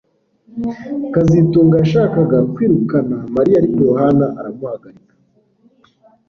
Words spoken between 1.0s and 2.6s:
kazitunga yashakaga